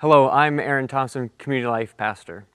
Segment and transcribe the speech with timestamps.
[0.00, 2.46] Hello, I'm Aaron Thompson, Community Life Pastor.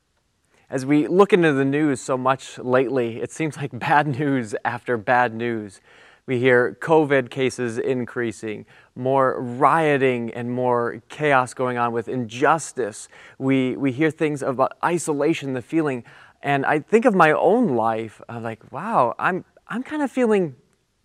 [0.69, 4.95] As we look into the news so much lately, it seems like bad news after
[4.95, 5.81] bad news.
[6.25, 13.09] We hear COVID cases increasing, more rioting and more chaos going on with injustice.
[13.37, 16.05] We, we hear things about isolation, the feeling.
[16.41, 20.55] And I think of my own life, I'm like, wow, I'm, I'm kind of feeling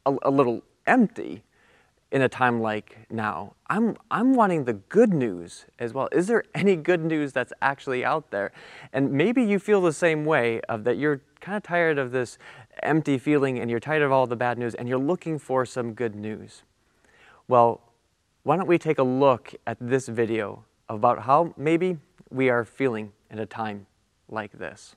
[0.06, 1.42] a, a little empty
[2.10, 3.54] in a time like now.
[3.68, 6.08] I'm, I'm wanting the good news as well.
[6.12, 8.52] Is there any good news that's actually out there?
[8.92, 12.38] And maybe you feel the same way of that you're kind of tired of this
[12.82, 15.92] empty feeling and you're tired of all the bad news and you're looking for some
[15.92, 16.62] good news.
[17.46, 17.82] Well,
[18.42, 21.98] why don't we take a look at this video about how maybe
[22.30, 23.86] we are feeling in a time
[24.28, 24.96] like this.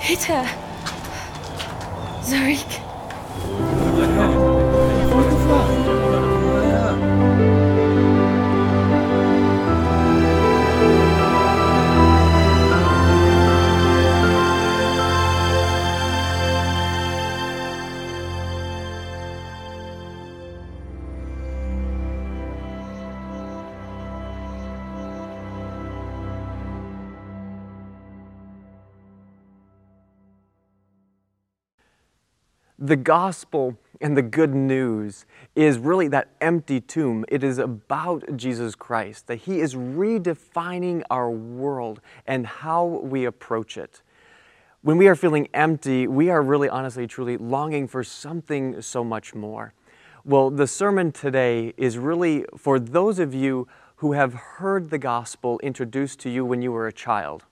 [0.00, 0.44] Peter.
[2.22, 2.80] Zarik.
[32.82, 37.24] The gospel and the good news is really that empty tomb.
[37.28, 43.76] It is about Jesus Christ, that He is redefining our world and how we approach
[43.76, 44.02] it.
[44.80, 49.32] When we are feeling empty, we are really, honestly, truly longing for something so much
[49.32, 49.74] more.
[50.24, 55.60] Well, the sermon today is really for those of you who have heard the gospel
[55.62, 57.44] introduced to you when you were a child,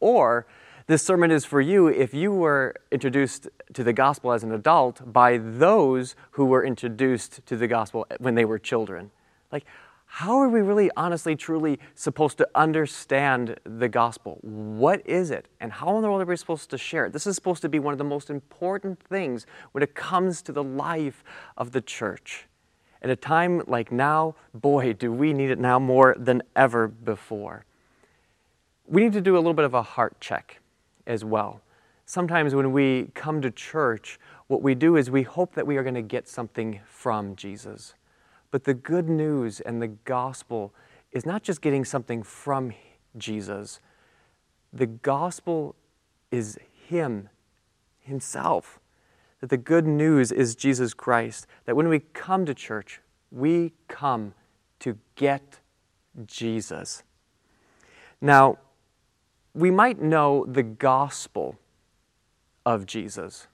[0.00, 0.46] or
[0.88, 5.12] this sermon is for you if you were introduced to the gospel as an adult
[5.12, 9.10] by those who were introduced to the gospel when they were children.
[9.52, 9.66] Like,
[10.06, 14.38] how are we really, honestly, truly supposed to understand the gospel?
[14.40, 15.48] What is it?
[15.60, 17.12] And how in the world are we supposed to share it?
[17.12, 20.52] This is supposed to be one of the most important things when it comes to
[20.52, 21.22] the life
[21.58, 22.46] of the church.
[23.02, 27.66] At a time like now, boy, do we need it now more than ever before.
[28.86, 30.62] We need to do a little bit of a heart check
[31.08, 31.60] as well.
[32.06, 35.82] Sometimes when we come to church, what we do is we hope that we are
[35.82, 37.94] going to get something from Jesus.
[38.50, 40.72] But the good news and the gospel
[41.12, 42.72] is not just getting something from
[43.16, 43.80] Jesus,
[44.72, 45.74] the gospel
[46.30, 47.28] is Him,
[48.00, 48.78] Himself.
[49.40, 51.46] That the good news is Jesus Christ.
[51.64, 54.34] That when we come to church, we come
[54.80, 55.60] to get
[56.26, 57.02] Jesus.
[58.20, 58.58] Now,
[59.58, 61.58] we might know the gospel
[62.64, 63.48] of Jesus,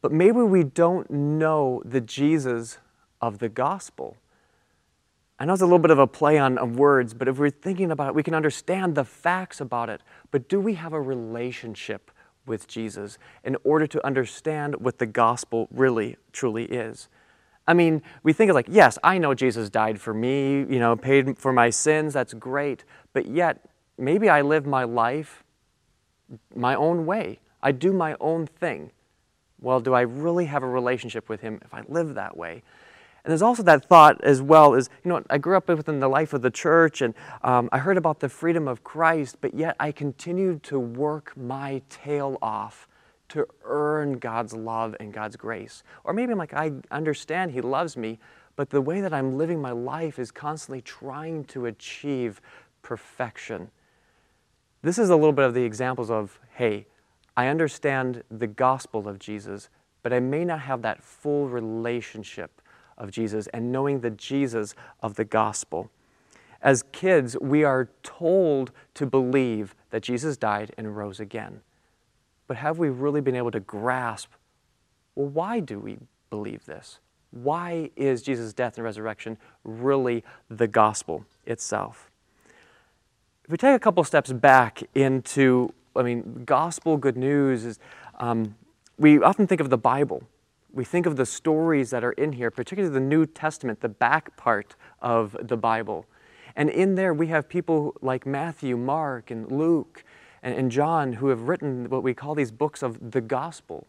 [0.00, 2.78] but maybe we don't know the Jesus
[3.20, 4.16] of the gospel.
[5.38, 7.90] I know it's a little bit of a play on, words, but if we're thinking
[7.90, 10.00] about it, we can understand the facts about it.
[10.30, 12.10] But do we have a relationship
[12.46, 17.08] with Jesus in order to understand what the gospel really, truly is?
[17.66, 20.96] I mean, we think of like, yes, I know Jesus died for me, you know,
[20.96, 22.84] paid for my sins, that's great.
[23.12, 23.64] But yet,
[24.02, 25.44] maybe I live my life
[26.54, 27.40] my own way.
[27.62, 28.90] I do my own thing.
[29.60, 32.62] Well, do I really have a relationship with Him if I live that way?
[33.24, 36.08] And there's also that thought as well is, you know, I grew up within the
[36.08, 37.14] life of the church and
[37.44, 41.82] um, I heard about the freedom of Christ, but yet I continued to work my
[41.88, 42.88] tail off
[43.28, 45.84] to earn God's love and God's grace.
[46.02, 48.18] Or maybe I'm like, I understand He loves me,
[48.56, 52.40] but the way that I'm living my life is constantly trying to achieve
[52.82, 53.70] perfection.
[54.82, 56.86] This is a little bit of the examples of, hey,
[57.36, 59.68] I understand the gospel of Jesus,
[60.02, 62.60] but I may not have that full relationship
[62.98, 65.90] of Jesus and knowing the Jesus of the gospel.
[66.60, 71.60] As kids, we are told to believe that Jesus died and rose again.
[72.48, 74.30] But have we really been able to grasp,
[75.14, 76.98] well, why do we believe this?
[77.30, 82.10] Why is Jesus' death and resurrection really the gospel itself?
[83.44, 87.78] If we take a couple steps back into, I mean, gospel good news is,
[88.18, 88.54] um,
[88.98, 90.22] we often think of the Bible
[90.72, 94.36] we think of the stories that are in here, particularly the New Testament, the back
[94.36, 96.06] part of the Bible.
[96.56, 100.04] And in there, we have people like Matthew, Mark, and Luke,
[100.42, 103.86] and, and John who have written what we call these books of the gospel.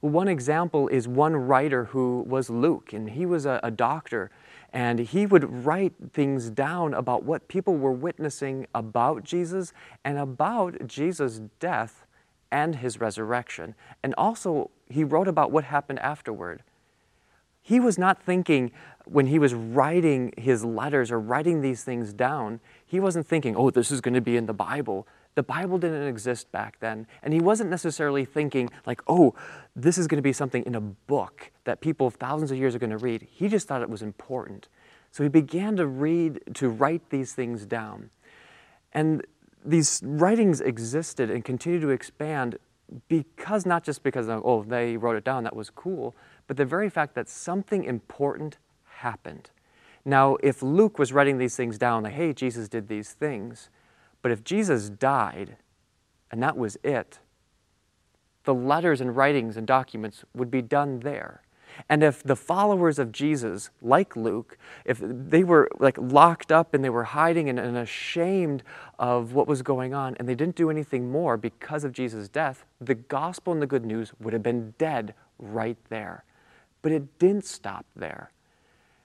[0.00, 4.30] One example is one writer who was Luke, and he was a, a doctor,
[4.72, 9.72] and he would write things down about what people were witnessing about Jesus
[10.04, 12.06] and about Jesus' death
[12.50, 13.74] and his resurrection.
[14.02, 16.62] And also, he wrote about what happened afterward.
[17.62, 18.70] He was not thinking
[19.06, 23.70] when he was writing his letters or writing these things down, he wasn't thinking, oh,
[23.70, 25.06] this is going to be in the Bible.
[25.36, 27.06] The Bible didn't exist back then.
[27.22, 29.34] And he wasn't necessarily thinking, like, oh,
[29.76, 32.78] this is going to be something in a book that people thousands of years are
[32.78, 33.28] going to read.
[33.30, 34.68] He just thought it was important.
[35.12, 38.10] So he began to read, to write these things down.
[38.92, 39.24] And
[39.66, 42.58] these writings existed and continue to expand
[43.08, 46.14] because not just because of, oh they wrote it down that was cool
[46.46, 49.50] but the very fact that something important happened
[50.04, 53.70] now if luke was writing these things down like hey jesus did these things
[54.22, 55.56] but if jesus died
[56.30, 57.18] and that was it
[58.46, 61.42] the letters and writings and documents would be done there
[61.88, 66.82] and if the followers of Jesus, like Luke, if they were like locked up and
[66.82, 68.62] they were hiding and, and, ashamed
[68.98, 72.64] of what was going on and they didn't do anything more because of Jesus' death,
[72.80, 76.24] the gospel and the good news would have been dead right there.
[76.82, 78.30] But it didn't stop there.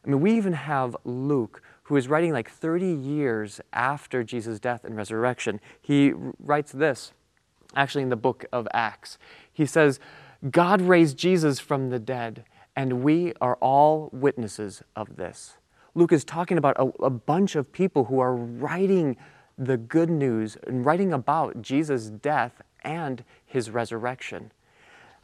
[0.06, 4.84] I mean, we even have Luke, who is writing like 30 years after Jesus' death
[4.84, 5.60] and resurrection.
[5.80, 7.14] He writes this,
[7.76, 9.18] actually, in the book of Acts.
[9.52, 10.00] He says,
[10.50, 12.46] God raised Jesus from the dead
[12.76, 15.58] and we are all witnesses of this.
[15.94, 19.18] Luke is talking about a, a, bunch of people who are writing
[19.58, 24.52] the good news and writing about Jesus' death and his resurrection.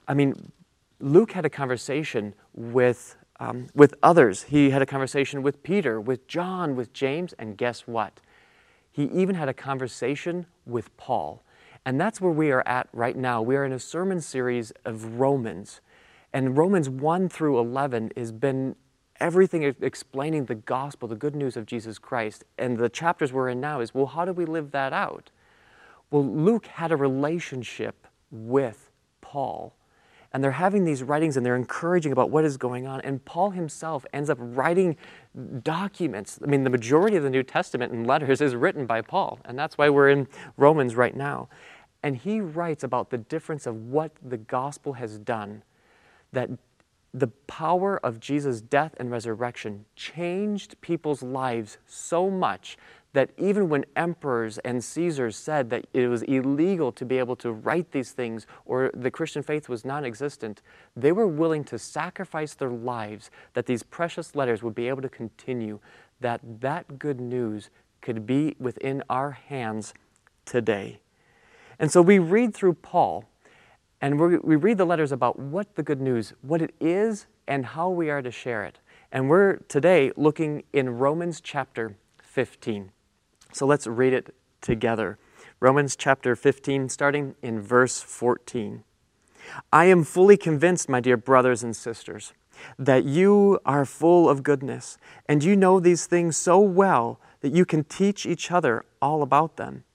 [0.08, 0.52] I mean,
[1.00, 4.44] Luke had a conversation with, um, with others.
[4.44, 8.20] He had a conversation with Peter, with John, with James, and guess what?
[8.92, 11.44] He even had a conversation with Paul.
[11.88, 13.42] And that's where we are at right now.
[13.42, 15.80] We are in a sermon series of Romans.
[16.34, 18.76] And Romans 1 through 11 has been
[19.22, 22.44] everything explaining the gospel, the good news of Jesus Christ.
[22.58, 25.32] And the chapters we're in now is well, how do we live that out?
[26.12, 28.92] Well, Luke had a relationship with
[29.22, 29.74] Paul.
[30.34, 33.00] And they're having these writings and they're encouraging about what is going on.
[33.02, 34.98] And Paul himself ends up writing
[35.64, 36.38] documents.
[36.44, 39.40] I mean, the majority of the New Testament and letters is written by Paul.
[39.46, 40.28] And that's why we're in
[40.58, 41.48] Romans right now.
[42.04, 45.64] And he writes about the difference of what the gospel has done
[46.32, 46.50] that
[47.14, 52.78] the power of Jesus' death and resurrection changed people's lives so much
[53.14, 57.52] that even when emperors and Caesars said that it was illegal to be able to
[57.52, 60.62] write these things or the Christian faith was non existent,
[60.96, 65.10] they were willing to sacrifice their lives that these precious letters would be able to
[65.10, 65.80] continue,
[66.20, 69.94] that that good news could be within our hands
[70.46, 71.00] today.
[71.80, 73.26] And so we read through Paul
[74.02, 77.90] and we read the letters about what the good news, what it is, and how
[77.90, 78.80] we are to share it.
[79.12, 82.92] And we're today looking in Romans chapter 15.
[83.54, 85.18] So let's read it together.
[85.60, 88.84] Romans chapter 15, starting in verse 14.
[89.72, 92.34] I am fully convinced, my dear brothers and sisters,
[92.78, 97.66] that you are full of goodness, and you know these things so well that you
[97.66, 99.86] can teach each other all about them.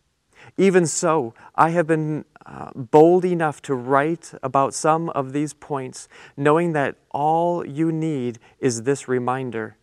[0.56, 6.08] Even so, I have been uh, bold enough to write about some of these points,
[6.36, 9.76] knowing that all you need is this reminder.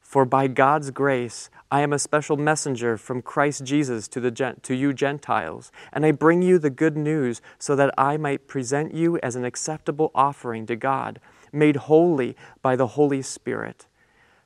[0.00, 4.30] For by God's grace, I am a special messenger from Christ Jesus to, the,
[4.62, 8.92] to you Gentiles, and I bring you the good news so that I might present
[8.92, 11.18] you as an acceptable offering to God,
[11.50, 13.86] made holy by the Holy Spirit.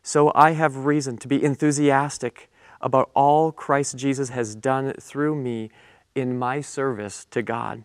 [0.04, 2.48] So I have reason to be enthusiastic
[2.80, 5.70] about all Christ Jesus has done through me
[6.14, 7.84] in my service to God.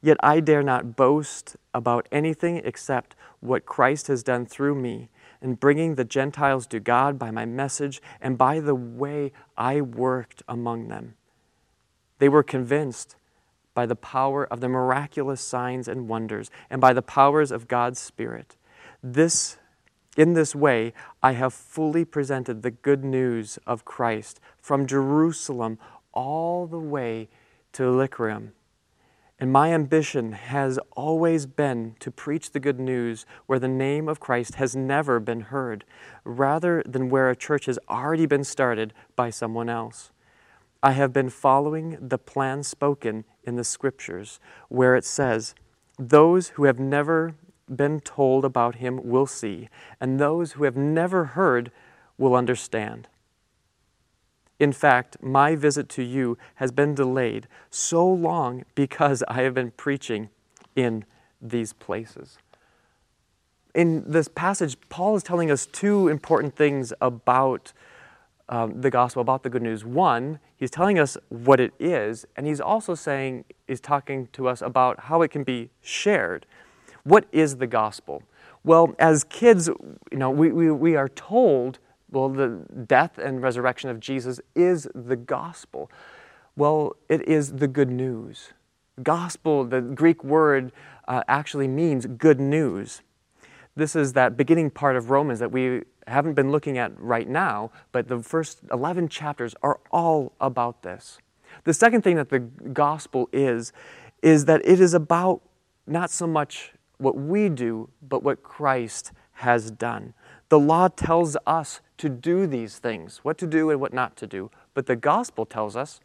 [0.00, 5.08] Yet I dare not boast about anything except what Christ has done through me
[5.42, 10.42] in bringing the Gentiles to God by my message and by the way I worked
[10.48, 11.14] among them.
[12.18, 13.16] They were convinced
[13.74, 18.00] by the power of the miraculous signs and wonders and by the powers of God's
[18.00, 18.56] Spirit.
[19.02, 19.58] This
[20.18, 25.78] in this way, I have fully presented the good news of Christ from Jerusalem
[26.12, 27.28] all the way
[27.74, 28.52] to Illyricum.
[29.38, 34.18] And my ambition has always been to preach the good news where the name of
[34.18, 35.84] Christ has never been heard,
[36.24, 40.10] rather than where a church has already been started by someone else.
[40.82, 45.54] I have been following the plan spoken in the scriptures, where it says,
[45.96, 47.36] Those who have never
[47.74, 49.68] been told about him will see,
[50.00, 51.70] and those who have never heard
[52.16, 53.08] will understand.
[54.58, 59.70] In fact, my visit to you has been delayed so long because I have been
[59.70, 60.30] preaching
[60.74, 61.04] in
[61.40, 62.38] these places.
[63.74, 67.72] In this passage, Paul is telling us two important things about
[68.48, 69.84] um, the gospel, about the good news.
[69.84, 74.62] One, he's telling us what it is, and he's also saying, he's talking to us
[74.62, 76.46] about how it can be shared.
[77.08, 78.22] What is the gospel?
[78.64, 79.68] Well, as kids,
[80.12, 81.78] you know, we, we, we are told,
[82.10, 85.90] well, the death and resurrection of Jesus is the gospel.
[86.54, 88.52] Well, it is the good news.
[89.02, 90.70] Gospel, the Greek word,
[91.06, 93.00] uh, actually means good news.
[93.74, 97.70] This is that beginning part of Romans that we haven't been looking at right now,
[97.90, 101.20] but the first 11 chapters are all about this.
[101.64, 103.72] The second thing that the gospel is,
[104.20, 105.40] is that it is about
[105.86, 110.14] not so much what we do, but what Christ has done.
[110.48, 114.26] The law tells us to do these things, what to do and what not to
[114.26, 114.50] do.
[114.74, 116.00] But the gospel tells us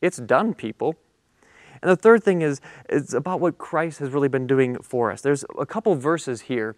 [0.00, 0.96] it's done, people.
[1.82, 5.20] And the third thing is it's about what Christ has really been doing for us.
[5.20, 6.76] There's a couple verses here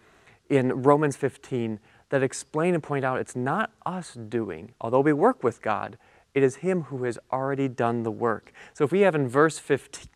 [0.48, 5.42] in Romans 15 that explain and point out it's not us doing, although we work
[5.42, 5.96] with God,
[6.34, 8.52] it is Him who has already done the work.
[8.74, 10.06] So if we have in verse 15,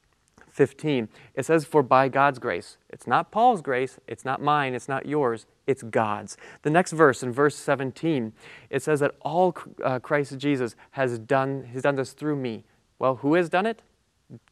[0.54, 2.78] 15, it says, For by God's grace.
[2.88, 6.36] It's not Paul's grace, it's not mine, it's not yours, it's God's.
[6.62, 8.32] The next verse, in verse 17,
[8.70, 12.62] it says that all uh, Christ Jesus has done, he's done this through me.
[13.00, 13.82] Well, who has done it?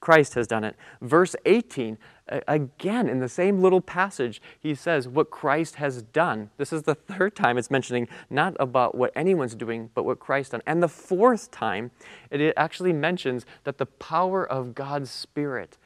[0.01, 0.77] Christ has done it.
[1.01, 1.97] Verse 18,
[2.29, 6.51] again, in the same little passage, he says what Christ has done.
[6.57, 10.53] This is the third time it's mentioning not about what anyone's doing, but what Christ
[10.53, 10.63] done.
[10.67, 11.91] And the fourth time,
[12.31, 15.79] it actually mentions that the power of God's Spirit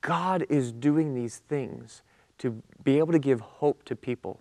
[0.00, 2.02] God is doing these things
[2.38, 4.40] to be able to give hope to people,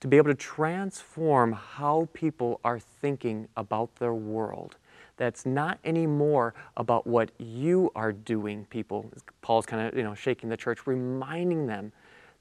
[0.00, 4.76] to be able to transform how people are thinking about their world.
[5.16, 9.10] That's not anymore about what you are doing, people.
[9.42, 11.92] Paul's kind of, you know, shaking the church, reminding them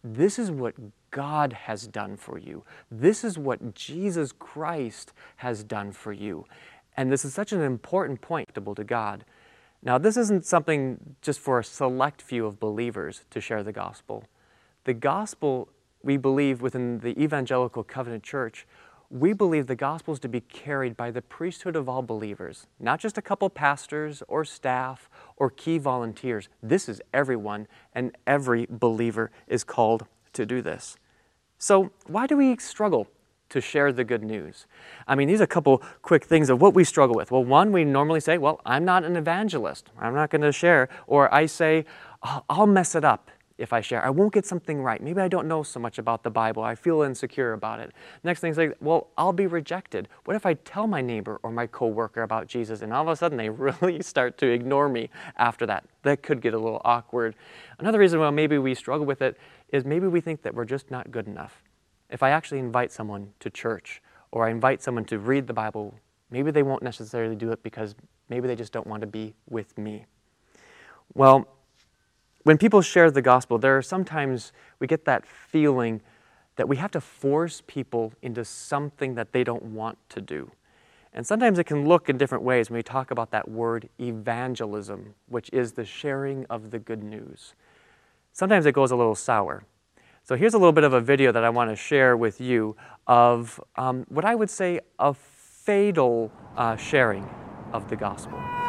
[0.01, 0.75] this is what
[1.11, 2.63] God has done for you.
[2.89, 6.45] This is what Jesus Christ has done for you.
[6.95, 9.25] And this is such an important point to God.
[9.81, 14.25] Now, this isn't something just for a select few of believers to share the gospel.
[14.83, 15.69] The gospel,
[16.03, 18.67] we believe within the Evangelical Covenant Church,
[19.09, 22.99] we believe the gospel is to be carried by the priesthood of all believers, not
[22.99, 26.47] just a couple pastors or staff or key volunteers.
[26.61, 30.97] This is everyone, and every believer is called to do this.
[31.57, 33.07] So, why do we struggle
[33.49, 34.65] to share the good news.
[35.07, 37.31] I mean, these are a couple quick things of what we struggle with.
[37.31, 39.89] Well, one, we normally say, Well, I'm not an evangelist.
[39.99, 40.89] I'm not going to share.
[41.07, 41.85] Or I say,
[42.21, 44.03] I'll mess it up if I share.
[44.03, 45.01] I won't get something right.
[45.01, 46.63] Maybe I don't know so much about the Bible.
[46.63, 47.91] I feel insecure about it.
[48.23, 50.07] Next thing is like, well, I'll be rejected.
[50.23, 53.15] What if I tell my neighbor or my coworker about Jesus and all of a
[53.15, 53.49] sudden they
[53.81, 55.85] really start to ignore me after that?
[56.03, 57.35] That could get a little awkward.
[57.77, 59.37] Another reason why maybe we struggle with it
[59.71, 61.61] is maybe we think that we're just not good enough.
[62.09, 64.01] If I actually invite someone to church
[64.31, 65.95] or I invite someone to read the Bible,
[66.31, 67.95] maybe they won't necessarily do it because
[68.29, 70.05] maybe they just don't want to be with me.
[71.13, 71.47] Well,
[72.43, 76.01] when people share the gospel, there are sometimes we get that feeling
[76.55, 80.51] that we have to force people into something that they don't want to do.
[81.13, 85.15] And sometimes it can look in different ways when we talk about that word evangelism,
[85.27, 87.53] which is the sharing of the good news.
[88.31, 89.63] Sometimes it goes a little sour.
[90.29, 92.75] So here's a little bit of a video that I want to share with you
[93.07, 97.27] of um, what I would say a fatal uh, sharing
[97.73, 98.37] of the gospel.
[98.37, 98.61] I'm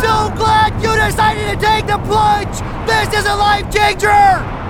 [0.00, 2.60] so glad you decided to take the plunge.
[2.86, 4.69] This is a life changer.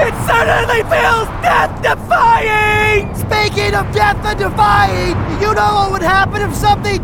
[0.00, 3.12] It certainly feels death defying!
[3.16, 6.98] Speaking of death and defying, you know what would happen if something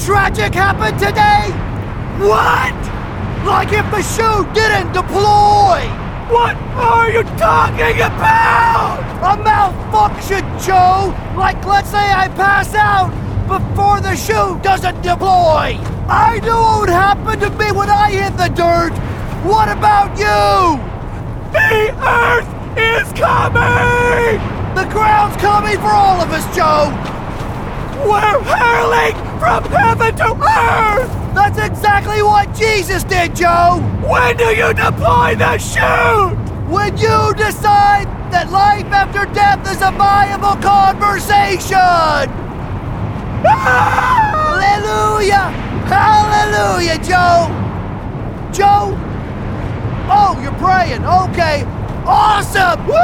[0.00, 1.54] tragic happened today?
[2.18, 2.74] What?
[3.46, 5.86] Like if the chute didn't deploy!
[6.28, 8.98] What are you talking about?
[9.22, 11.14] A malfunction, Joe!
[11.36, 13.10] Like, let's say I pass out
[13.46, 15.78] before the chute doesn't deploy!
[16.08, 18.92] I knew what would happen to me when I hit the dirt!
[19.44, 20.93] What about you?
[21.54, 24.42] The Earth is coming!
[24.74, 26.90] The ground's coming for all of us, Joe!
[28.04, 31.08] We're hurling from heaven to earth!
[31.32, 33.78] That's exactly what Jesus did, Joe!
[34.02, 36.36] When do you deploy the chute?
[36.68, 41.78] When you decide that life after death is a viable conversation!
[43.46, 44.58] Ah!
[44.58, 45.52] Hallelujah!
[45.86, 47.46] Hallelujah, Joe!
[48.52, 49.13] Joe?
[50.64, 51.04] Praying.
[51.04, 51.62] Okay.
[52.06, 52.86] Awesome!
[52.86, 52.94] Woo!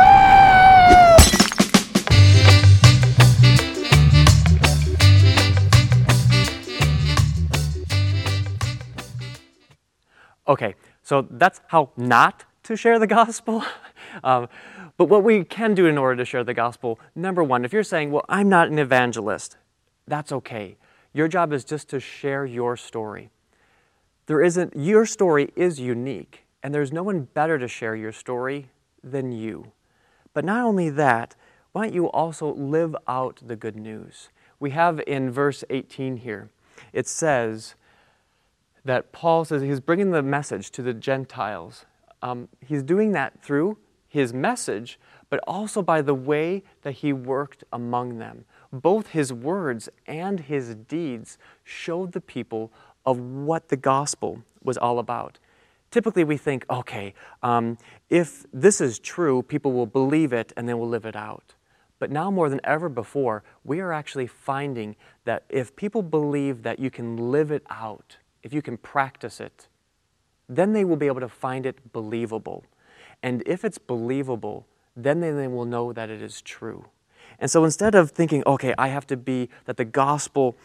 [10.48, 13.62] Okay, so that's how not to share the gospel.
[14.24, 14.48] um,
[14.96, 17.82] but what we can do in order to share the gospel, number one, if you're
[17.82, 19.58] saying, well, I'm not an evangelist,
[20.06, 20.78] that's okay.
[21.12, 23.28] Your job is just to share your story.
[24.24, 28.68] There isn't, your story is unique, and there's no one better to share your story
[29.02, 29.72] than you.
[30.32, 31.34] But not only that,
[31.72, 34.28] why don't you also live out the good news?
[34.58, 36.50] We have in verse 18 here,
[36.92, 37.74] it says,
[38.84, 41.84] that Paul says he's bringing the message to the Gentiles.
[42.22, 44.98] Um, he's doing that through his message,
[45.28, 48.44] but also by the way that he worked among them.
[48.72, 52.72] Both his words and his deeds showed the people
[53.06, 55.38] of what the gospel was all about.
[55.90, 57.76] Typically, we think, okay, um,
[58.08, 61.54] if this is true, people will believe it and they will live it out.
[61.98, 66.78] But now more than ever before, we are actually finding that if people believe that
[66.78, 69.68] you can live it out, if you can practice it,
[70.48, 72.64] then they will be able to find it believable.
[73.22, 76.86] And if it's believable, then they will know that it is true.
[77.38, 80.56] And so instead of thinking, okay, I have to be, that the gospel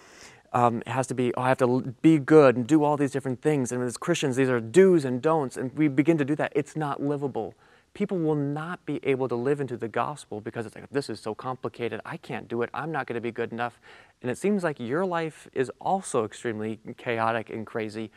[0.56, 3.12] um, it has to be, oh, I have to be good and do all these
[3.12, 3.74] different things.
[3.74, 5.58] And as Christians, these are do's and don'ts.
[5.58, 6.54] And we begin to do that.
[6.56, 7.54] It's not livable.
[7.94, 11.20] People will not be able to live into the gospel because it's like, this is
[11.20, 12.00] so complicated.
[12.06, 12.70] I can't do it.
[12.74, 13.82] I'm not going to be good enough.
[14.22, 18.10] And it seems like your life is also extremely chaotic and crazy.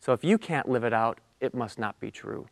[0.00, 2.48] So if you can't live it out, it must not be true.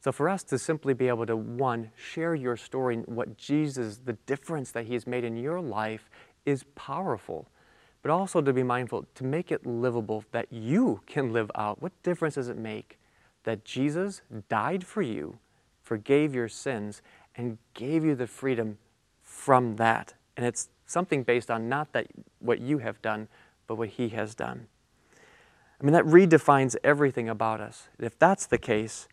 [0.00, 3.98] So for us to simply be able to, one, share your story, and what Jesus,
[4.04, 6.08] the difference that He has made in your life
[6.46, 7.48] is powerful.
[8.02, 11.82] But also to be mindful, to make it livable, that you can live out.
[11.82, 12.98] What difference does it make
[13.44, 15.38] that Jesus died for you,
[15.82, 17.02] forgave your sins,
[17.36, 18.78] and gave you the freedom
[19.22, 20.14] from that?
[20.36, 22.06] And it's something based on not that
[22.38, 23.28] what you have done,
[23.66, 24.68] but what He has done.
[25.80, 27.88] I mean, that redefines everything about us.
[27.98, 29.08] If that's the case,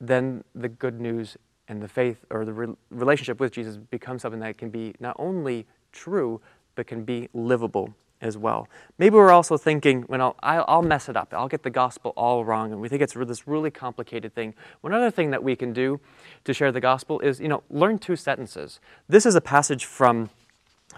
[0.00, 1.36] then the good news
[1.68, 5.16] and the faith or the re- relationship with Jesus becomes something that can be not
[5.18, 6.40] only true,
[6.74, 8.68] but can be livable as well.
[8.98, 11.34] Maybe we're also thinking, well, I'll, I'll mess it up.
[11.34, 12.72] I'll get the gospel all wrong.
[12.72, 14.54] And we think it's this really complicated thing.
[14.80, 16.00] One other thing that we can do
[16.44, 18.80] to share the gospel is, you know, learn two sentences.
[19.08, 20.30] This is a passage from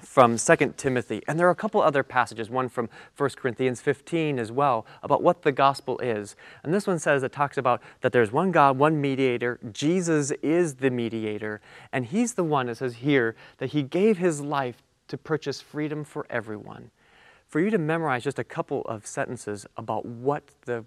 [0.03, 1.23] from 2 Timothy.
[1.29, 5.23] And there are a couple other passages, one from 1 Corinthians 15 as well, about
[5.23, 6.35] what the gospel is.
[6.65, 9.61] And this one says, it talks about that there's one God, one mediator.
[9.73, 11.61] Jesus is the mediator.
[11.93, 14.83] And he's the one, it says here, that he gave his life
[15.15, 16.91] to purchase freedom for everyone.
[17.47, 20.85] For you to memorize just a couple of sentences about what the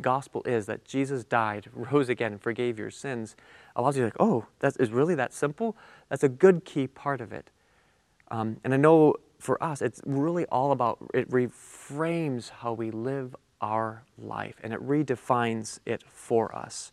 [0.00, 3.36] gospel is that Jesus died, rose again, forgave your sins
[3.74, 5.76] allows you to like, oh, that is really that simple?
[6.08, 7.50] That's a good key part of it.
[8.30, 13.36] Um, and I know for us, it's really all about, it reframes how we live
[13.60, 16.90] our life and it redefines it for us.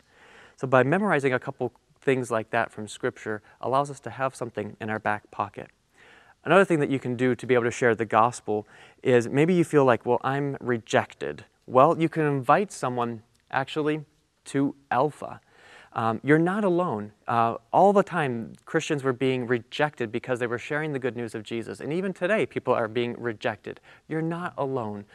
[0.58, 4.76] So by memorizing a couple things like that from Scripture allows us to have something
[4.82, 5.70] in our back pocket.
[6.46, 8.68] Another thing that you can do to be able to share the gospel
[9.02, 11.46] is maybe you feel like, well, I'm rejected.
[11.66, 14.04] Well, you can invite someone actually
[14.46, 15.40] to Alpha.
[15.94, 17.12] Um, you're not alone.
[17.28, 21.36] Uh, all the time, Christians were being rejected because they were sharing the good news
[21.36, 21.80] of Jesus.
[21.80, 23.80] And even today, people are being rejected.
[24.08, 25.06] You're not alone.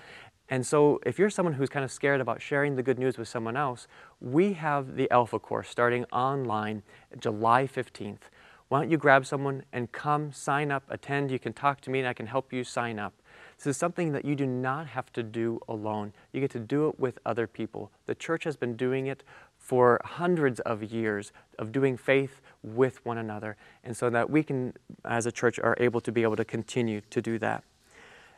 [0.50, 3.28] And so, if you're someone who's kind of scared about sharing the good news with
[3.28, 3.86] someone else,
[4.20, 6.82] we have the Alpha course starting online
[7.18, 8.30] July 15th.
[8.68, 11.30] Why don't you grab someone and come sign up, attend?
[11.30, 13.14] You can talk to me and I can help you sign up.
[13.56, 16.12] This is something that you do not have to do alone.
[16.32, 17.90] You get to do it with other people.
[18.06, 19.24] The church has been doing it
[19.56, 24.74] for hundreds of years of doing faith with one another, and so that we can,
[25.04, 27.64] as a church, are able to be able to continue to do that.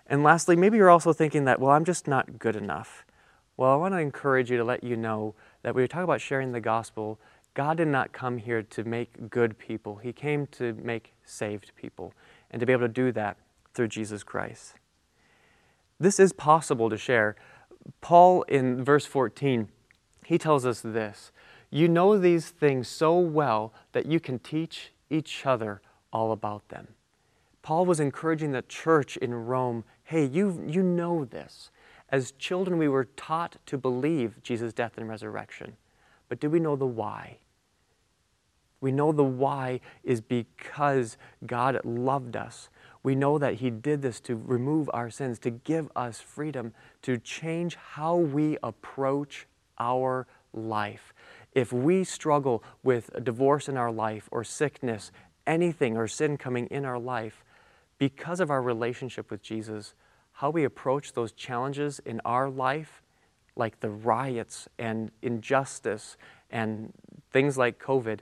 [0.07, 3.05] And lastly, maybe you're also thinking that, well, I'm just not good enough.
[3.57, 6.23] Well, I want to encourage you to let you know that when we talk about
[6.23, 7.21] sharing the gospel,
[7.55, 9.97] God did not come here to make good people.
[9.97, 12.15] He came to make saved people
[12.51, 13.37] and to be able to do that
[13.75, 14.75] through Jesus Christ.
[15.99, 17.37] This is possible to share.
[18.01, 19.69] Paul, in verse 14,
[20.25, 21.33] he tells us this
[21.71, 25.83] You know these things so well that you can teach each other
[26.13, 26.89] all about them.
[27.63, 31.71] Paul was encouraging the church in Rome hey, you, you know this.
[32.09, 35.77] As children, we were taught to believe Jesus' death and resurrection.
[36.31, 37.39] But do we know the why?
[38.81, 42.71] We know the why is because God loved us.
[43.03, 47.19] We know that He did this to remove our sins, to give us freedom, to
[47.19, 49.47] change how we approach
[49.79, 51.13] our life.
[51.53, 55.11] If we struggle with a divorce in our life, or sickness,
[55.47, 57.45] anything, or sin coming in our life,
[57.99, 59.95] because of our relationship with Jesus,
[60.33, 63.03] how we approach those challenges in our life,
[63.57, 66.17] like the riots and injustice
[66.51, 66.93] and
[67.33, 68.21] things like COVID,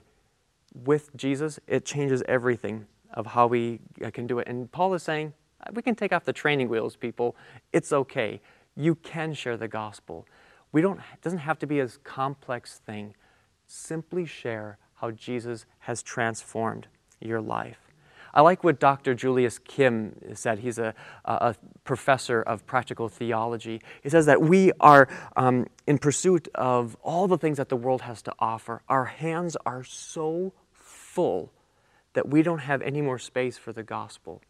[0.85, 4.47] with Jesus, it changes everything of how we uh, can do it.
[4.47, 5.33] And Paul is saying,
[5.65, 7.35] uh, we can take off the training wheels, people.
[7.73, 8.39] It's okay.
[8.75, 10.27] You can share the gospel.
[10.71, 13.15] We don't, it doesn't have to be a complex thing.
[13.65, 16.87] Simply share how Jesus has transformed
[17.19, 17.88] your life.
[18.33, 19.13] I like what Dr.
[19.13, 20.59] Julius Kim said.
[20.59, 20.93] He's a,
[21.25, 23.81] a professor of practical theology.
[24.01, 28.01] He says that we are um, in pursuit of all the things that the world
[28.01, 28.81] has to offer.
[28.87, 31.51] Our hands are so full
[32.13, 34.41] that we don't have any more space for the gospel.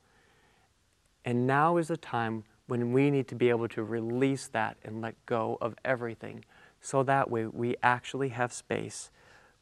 [1.25, 5.01] And now is the time when we need to be able to release that and
[5.01, 6.45] let go of everything
[6.81, 9.11] so that way we actually have space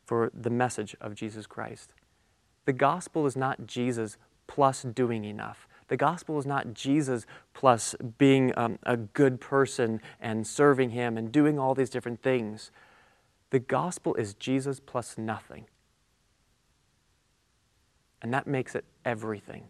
[0.05, 1.93] for the message of Jesus Christ.
[2.67, 5.69] The gospel is not Jesus plus doing enough.
[5.87, 11.31] The gospel is not Jesus plus being um, a good person and serving Him and
[11.31, 12.71] doing all these different things.
[13.51, 15.67] The gospel is Jesus plus nothing.
[18.21, 19.63] And that makes it everything.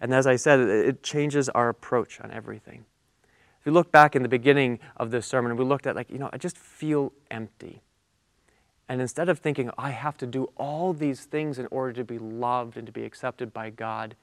[0.00, 2.86] And as I said, it changes our approach on everything.
[3.60, 6.16] If you look back in the beginning of this sermon, we looked at, like, you
[6.16, 7.82] know, I just feel empty.
[8.90, 12.18] And instead of thinking, I have to do all these things in order to be
[12.18, 14.16] loved and to be accepted by God,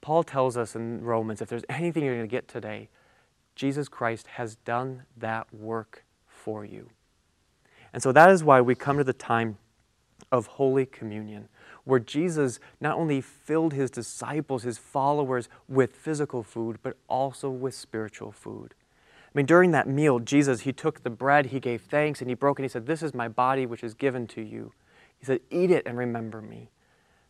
[0.00, 2.88] Paul tells us in Romans if there's anything you're going to get today,
[3.56, 6.90] Jesus Christ has done that work for you.
[7.92, 9.58] And so that is why we come to the time
[10.30, 11.48] of Holy Communion,
[11.82, 17.74] where Jesus not only filled his disciples, his followers, with physical food, but also with
[17.74, 18.76] spiritual food.
[19.32, 22.34] I mean, during that meal, Jesus, he took the bread, he gave thanks, and he
[22.34, 22.64] broke it.
[22.64, 24.72] He said, This is my body which is given to you.
[25.18, 26.70] He said, Eat it and remember me.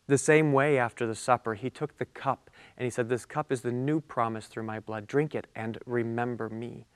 [0.07, 3.51] The same way, after the supper, he took the cup and he said, This cup
[3.51, 5.05] is the new promise through my blood.
[5.05, 6.87] Drink it and remember me.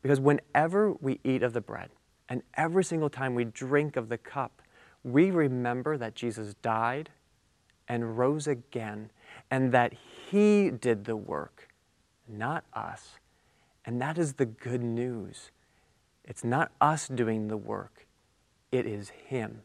[0.00, 1.90] Because whenever we eat of the bread,
[2.28, 4.62] and every single time we drink of the cup,
[5.04, 7.10] we remember that Jesus died
[7.88, 9.10] and rose again,
[9.50, 9.92] and that
[10.28, 11.68] he did the work,
[12.26, 13.18] not us.
[13.86, 15.50] And that is the good news.
[16.24, 18.06] It's not us doing the work,
[18.72, 19.62] it is Him.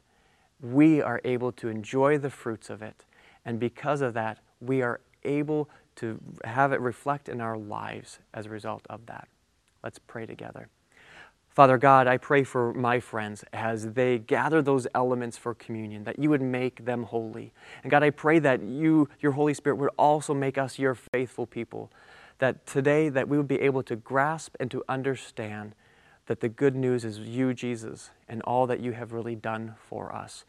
[0.61, 3.03] We are able to enjoy the fruits of it.
[3.43, 8.45] And because of that, we are able to have it reflect in our lives as
[8.45, 9.27] a result of that.
[9.83, 10.69] Let's pray together.
[11.49, 16.17] Father God, I pray for my friends as they gather those elements for communion, that
[16.17, 17.51] you would make them holy.
[17.83, 21.45] And God, I pray that you, your Holy Spirit, would also make us your faithful
[21.45, 21.91] people,
[22.41, 25.75] that today that we would be able to grasp and to understand
[26.25, 30.11] that the good news is you, Jesus, and all that you have really done for
[30.11, 30.43] us.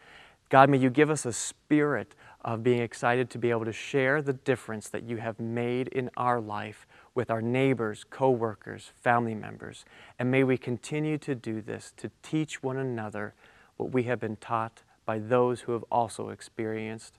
[0.48, 4.22] God, may you give us a spirit of being excited to be able to share
[4.22, 9.84] the difference that you have made in our life with our neighbors, co-workers, family members.
[10.18, 13.34] And may we continue to do this, to teach one another
[13.76, 17.18] what we have been taught by those who have also experienced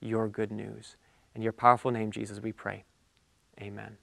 [0.00, 0.94] your good news.
[1.34, 2.84] In your powerful name, Jesus, we pray.
[3.60, 3.96] Amen.